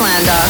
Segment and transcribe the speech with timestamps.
[0.00, 0.40] Slander.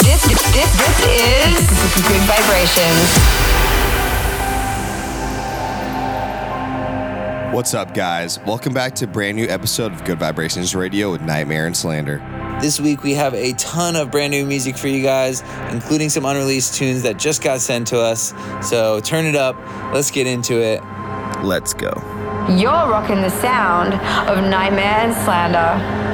[0.00, 3.10] This, this, this is Gud Vibrations.
[7.54, 8.38] What's up, guys?
[8.40, 12.18] Welcome back to a brand new episode of Gud Vibrations Radio with NGHTMRE and Slander.
[12.60, 15.40] This week we have a ton of brand new music for you guys,
[15.72, 18.34] including some unreleased tunes that just got sent to us.
[18.62, 19.56] So turn it up.
[19.92, 20.82] Let's get into it.
[21.42, 21.92] Let's go.
[22.48, 26.09] You're rocking the sound of NGHTMRE and Slander.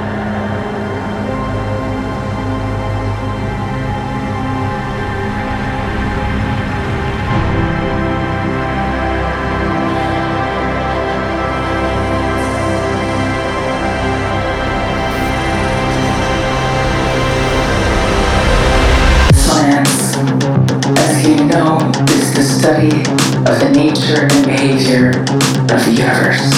[23.47, 25.09] Of the nature and behavior
[25.71, 26.51] of the universe.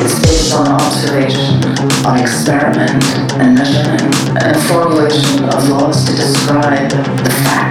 [0.00, 1.62] It's based on observation,
[2.06, 3.04] on experiment
[3.36, 7.61] and measurement, and formulation of laws to describe the facts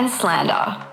[0.00, 0.86] and slander.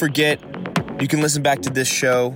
[0.00, 0.40] Forget,
[0.98, 2.32] you can listen back to this show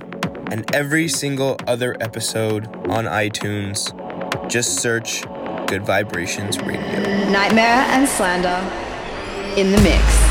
[0.51, 3.89] and every single other episode on iTunes.
[4.47, 6.83] Just search Gud Vibrations Radio.
[6.83, 10.24] NGHTMRE and slander in the mix.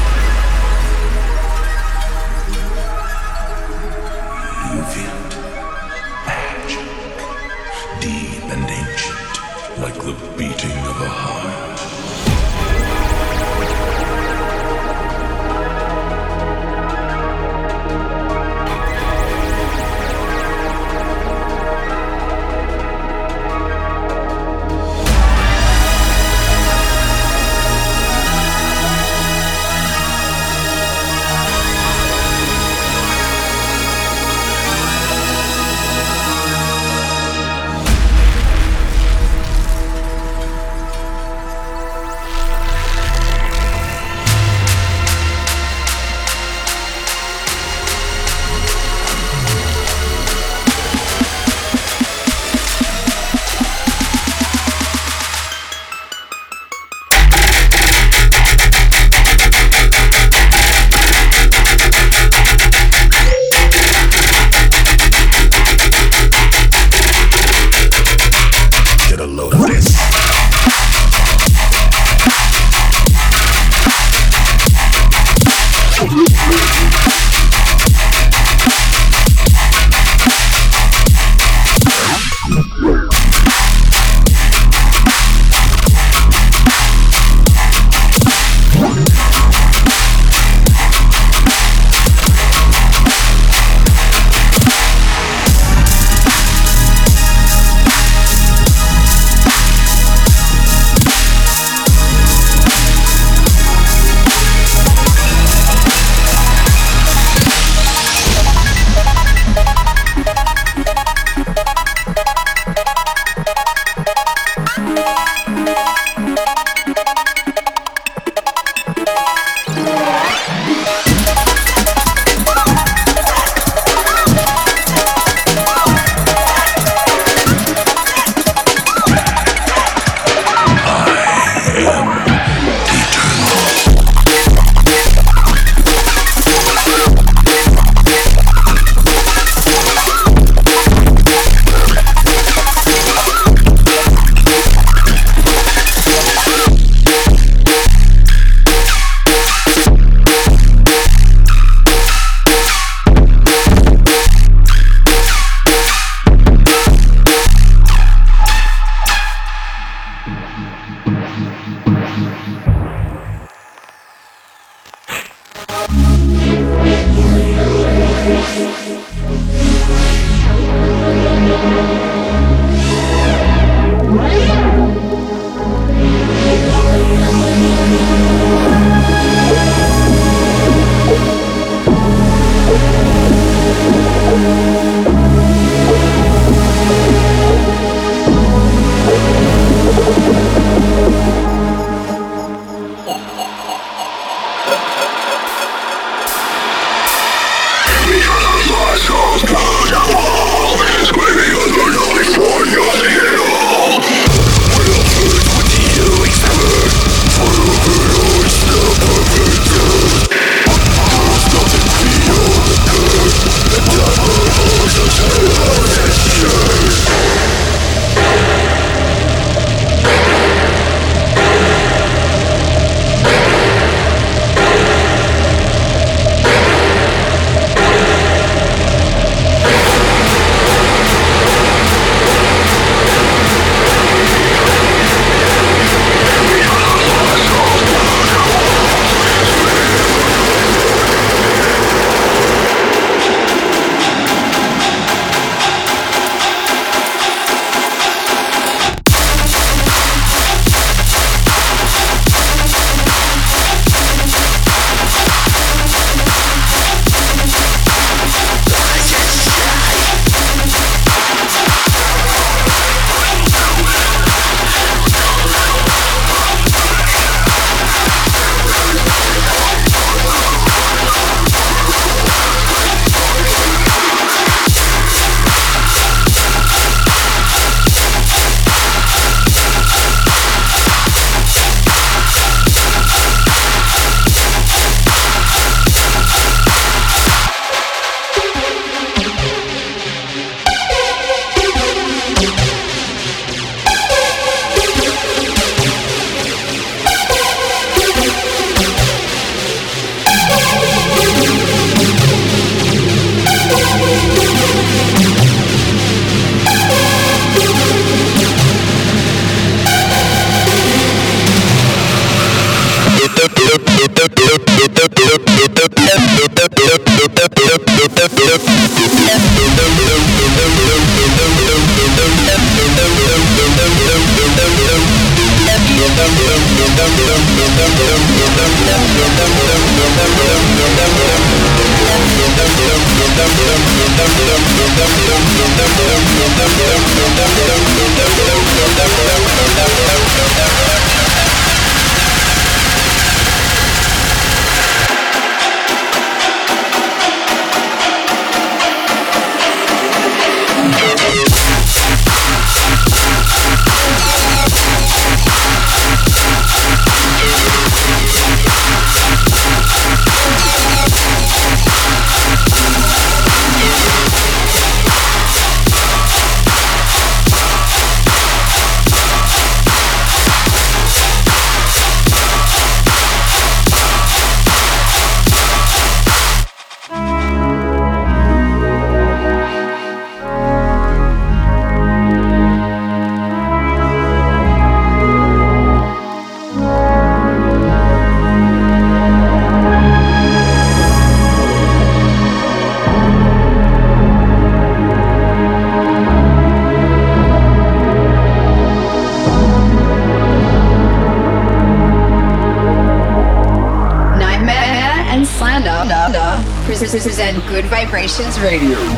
[408.36, 409.13] Vibrations Radio.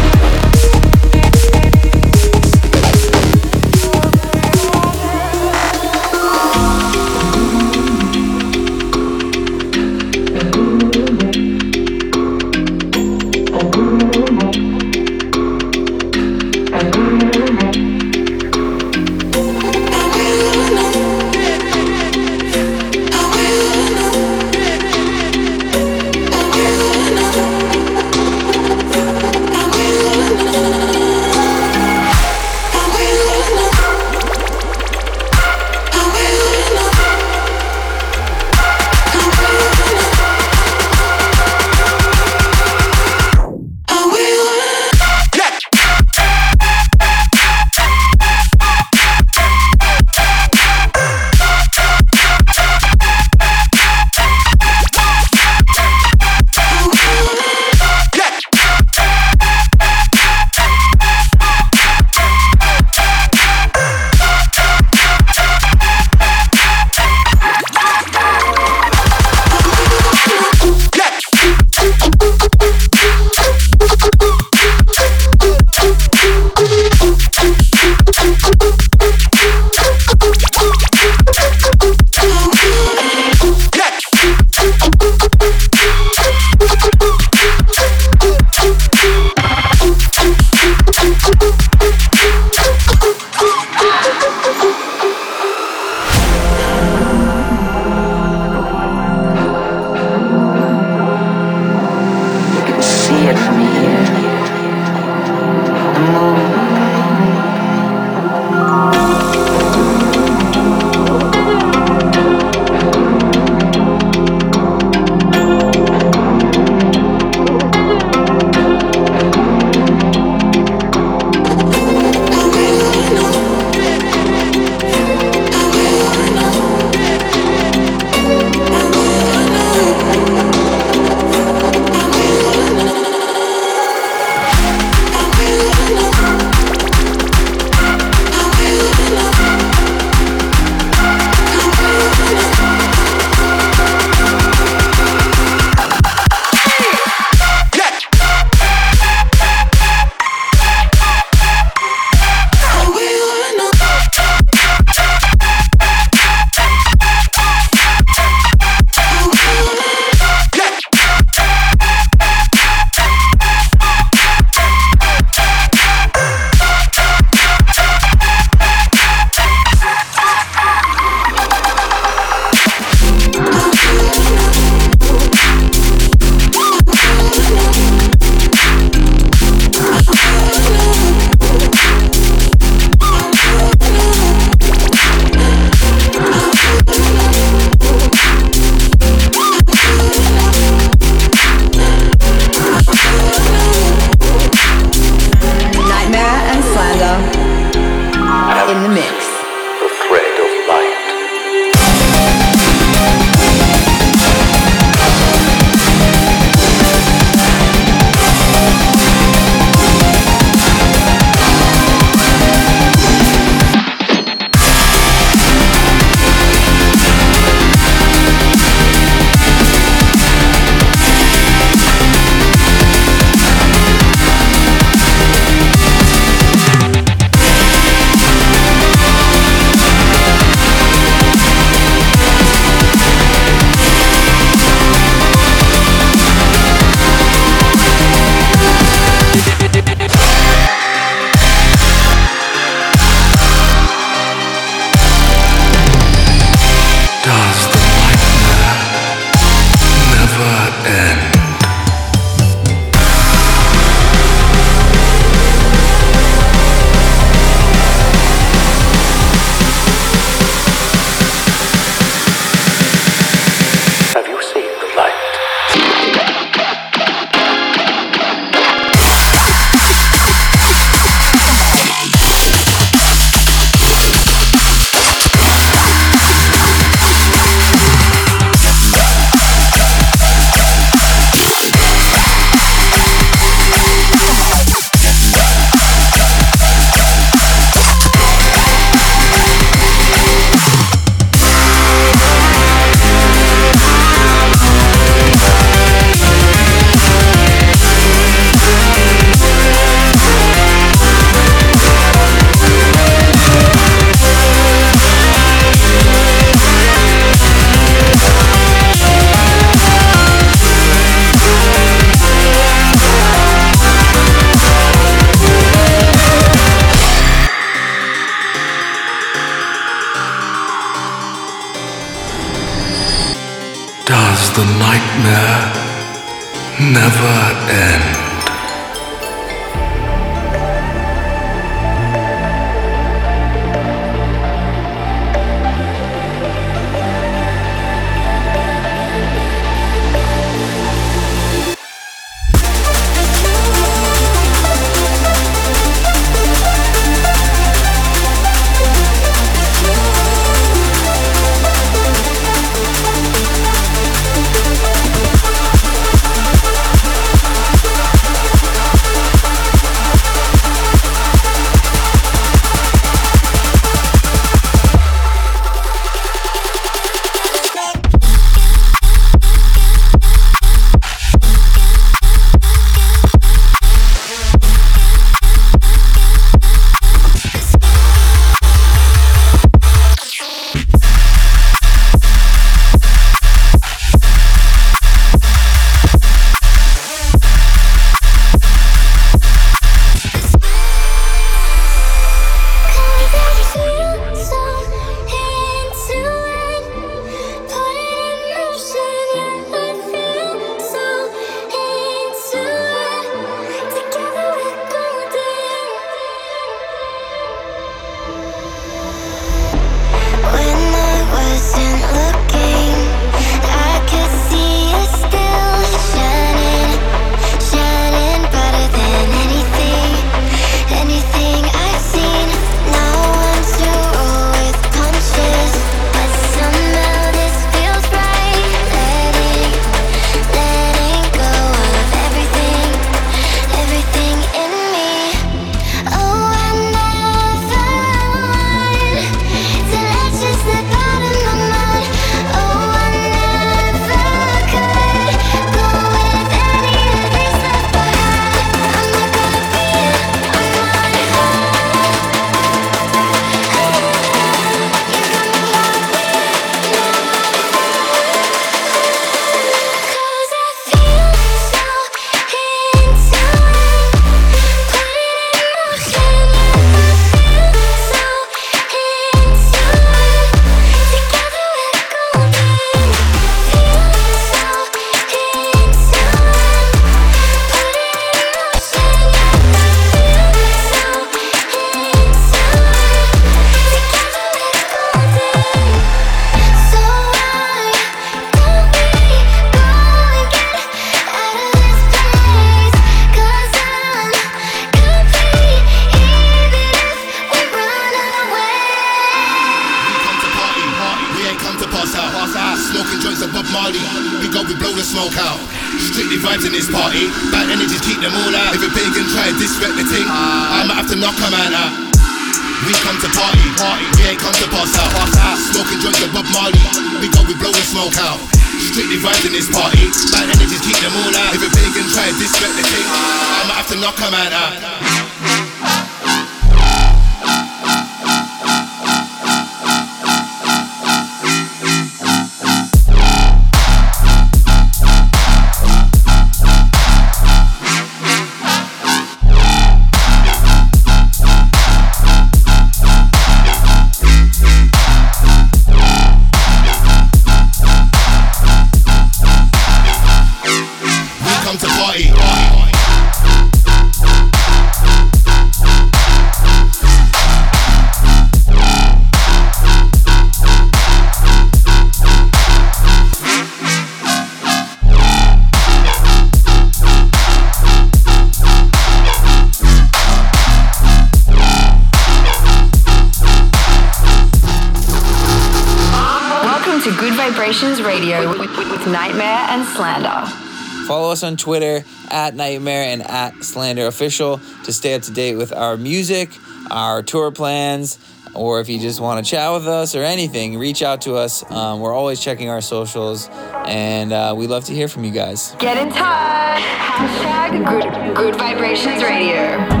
[581.31, 585.73] Us on Twitter at NGHTMRE and at Slander Official to stay up to date with
[585.73, 586.49] our music,
[586.89, 588.19] our tour plans,
[588.53, 591.69] or if you just want to chat with us or anything, reach out to us.
[591.71, 593.49] Um, we're always checking our socials,
[593.85, 595.75] and uh, we love to hear from you guys.
[595.79, 596.81] Get in touch.
[596.81, 600.00] Hashtag Gud, Gud Vibrations Radio.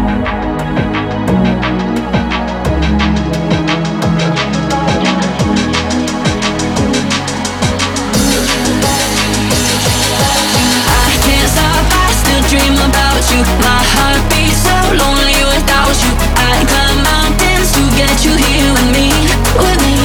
[13.31, 13.41] you.
[13.63, 16.11] My heart beats so lonely without you.
[16.35, 19.07] I climb mountains to get you here with me,
[19.55, 19.95] with me.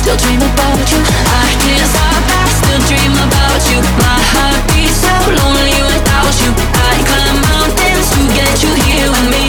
[0.00, 1.00] Still dreaming about you.
[1.28, 2.24] I can't stop.
[2.32, 3.78] I still dream about you.
[4.00, 6.50] My heart beats so lonely without you.
[6.72, 9.44] I climb mountains to get you here with me,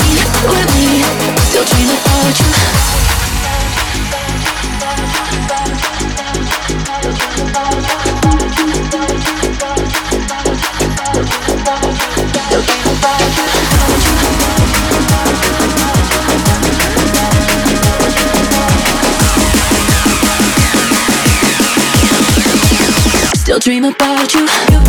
[0.52, 1.04] with me.
[1.48, 3.03] Still about you.
[23.54, 24.83] Still dream about you.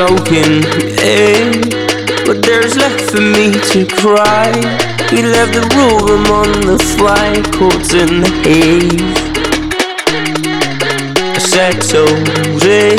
[0.00, 0.64] Soaking in,
[0.96, 1.52] eh?
[2.24, 4.48] but there's left for me to cry.
[5.12, 9.18] We left the room on the fly, caught in the haze.
[11.36, 12.96] I settled in,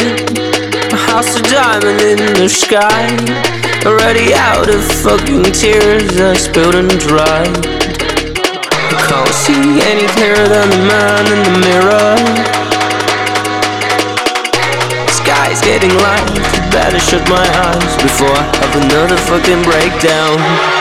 [0.93, 3.09] a house of diamond in the sky.
[3.83, 7.65] Already out of fucking tears, I spilled and dried.
[8.93, 12.13] I can't see any clearer than the man in the mirror.
[15.09, 16.60] Sky's getting light.
[16.71, 20.80] Better shut my eyes before I have another fucking breakdown.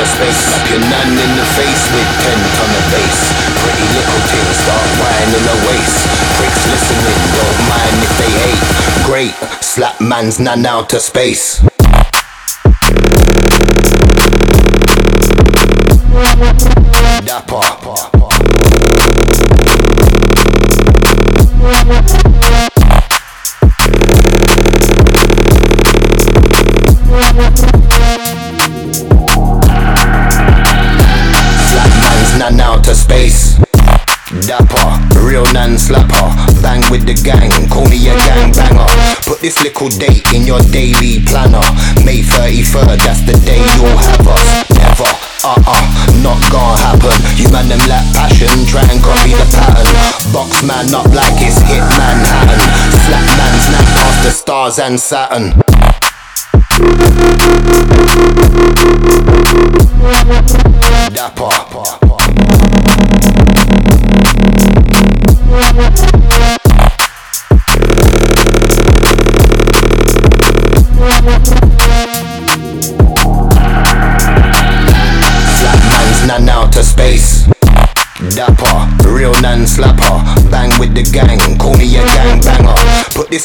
[0.00, 0.40] Nan out of space.
[0.48, 3.20] Slap your nan in the face with 10 ton of bass.
[3.60, 5.98] Pretty little things start whining her waist.
[6.36, 9.04] Pricks listening, don't mind if they hate.
[9.04, 11.69] Great, slap man's nan out of space.
[39.40, 41.64] Put this little date in your daily planner.
[42.04, 44.68] May 33rd, that's the day you'll have us.
[44.76, 45.08] Never,
[45.48, 47.16] uh uh, not gonna happen.
[47.40, 49.88] You man them lack passion, try and copy the pattern.
[50.34, 52.60] Box man up like it's hit Manhattan.
[53.08, 55.56] Slap man's nap past the stars and Saturn.
[61.14, 62.10] Dapper.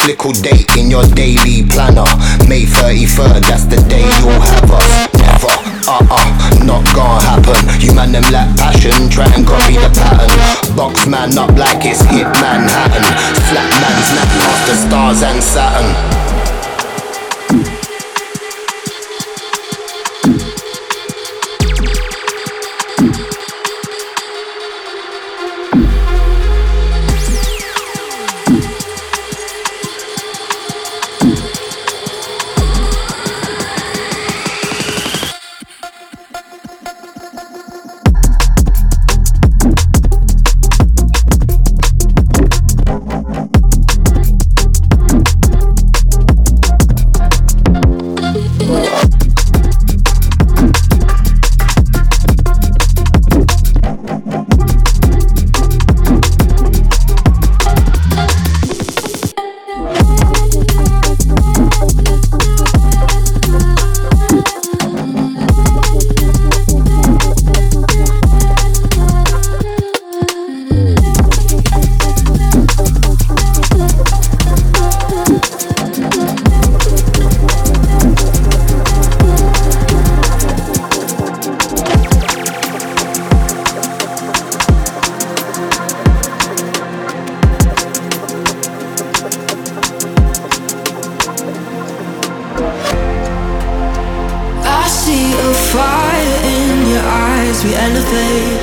[0.06, 2.06] Put date in your daily planner.
[2.48, 4.86] May 33rd, that's the day you'll have us.
[5.18, 5.54] Never,
[5.90, 7.82] uh uh, not gonna happen.
[7.82, 10.76] You man them lack passion, try and copy the pattern.
[10.76, 13.04] Box man up like it's hit Manhattan.
[13.50, 16.15] Slap man's nap past the stars and Saturn.
[97.56, 98.62] place we elevate,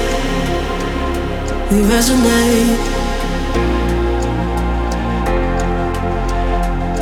[1.70, 2.78] we resonate.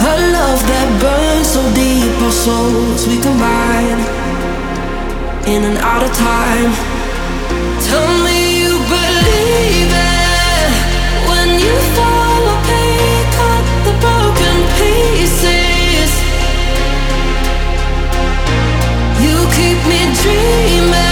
[0.00, 4.00] A love that burns so deep, our souls we combine
[5.52, 6.72] in and out of time.
[7.88, 10.72] Tell me you believe it
[11.28, 16.10] when you fall, follow, pick up the broken pieces.
[19.24, 21.09] You keep me dreaming.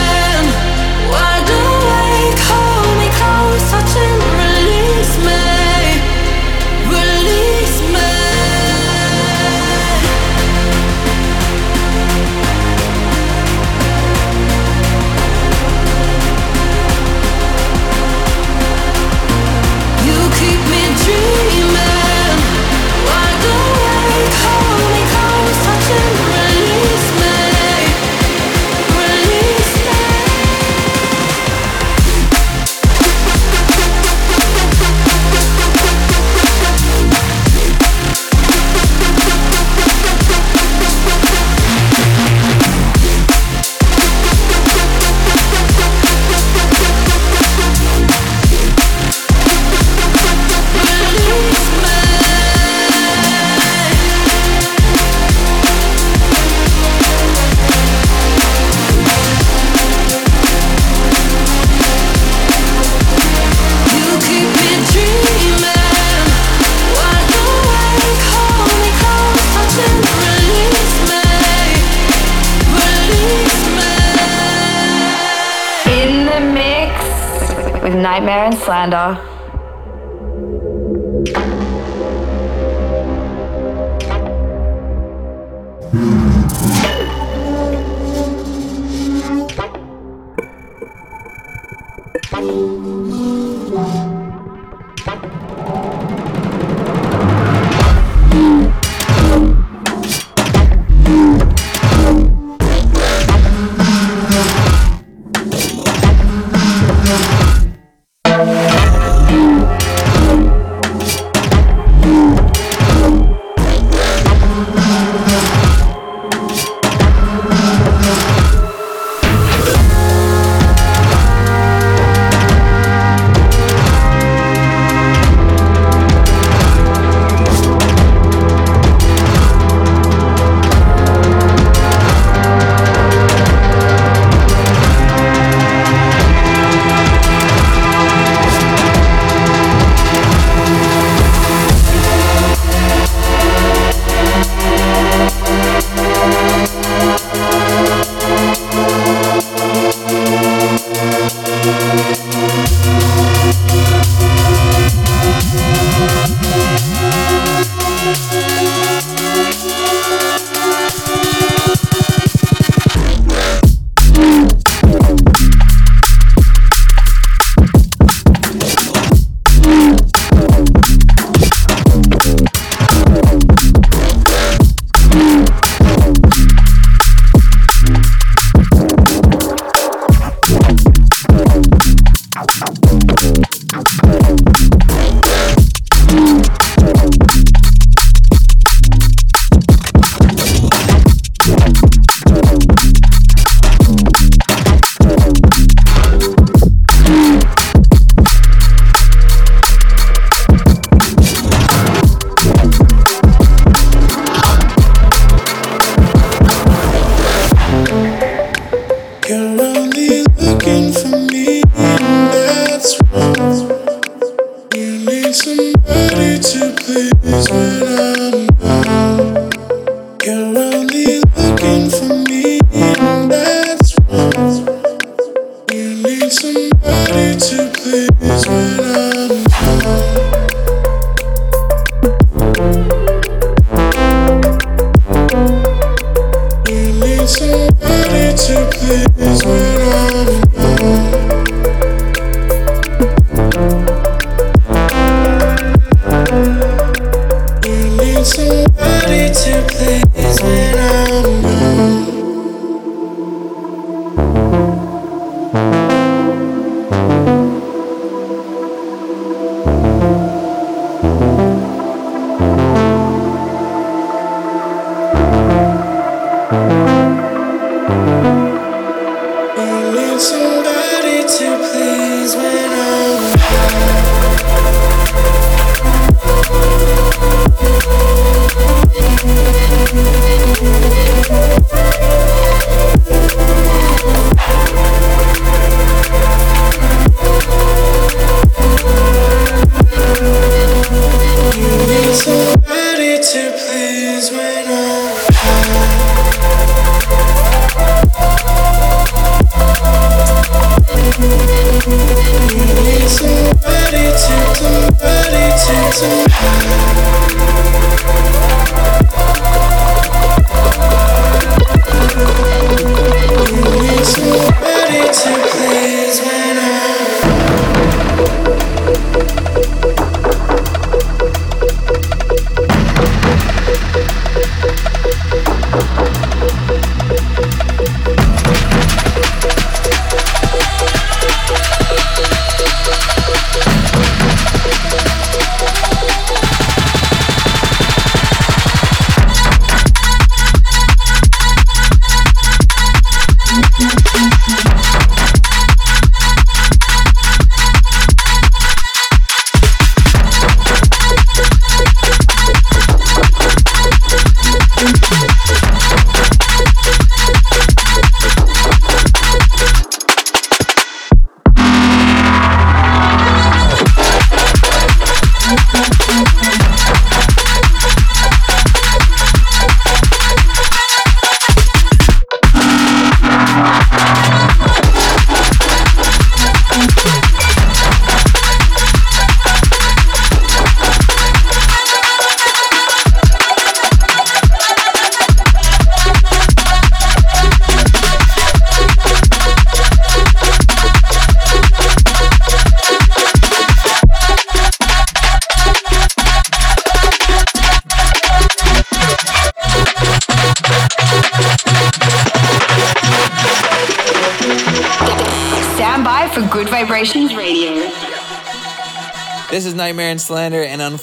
[78.58, 79.37] slander.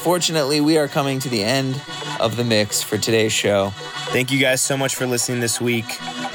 [0.05, 1.81] Unfortunately, we are coming to the end
[2.19, 3.71] of the mix for today's show.
[4.11, 5.85] Thank you guys so much for listening this week.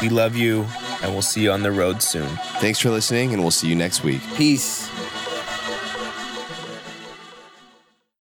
[0.02, 0.66] We love you,
[1.04, 2.26] and we'll see you on the road soon.
[2.58, 4.22] Thanks for listening, and we'll see you next week.
[4.34, 4.79] Peace.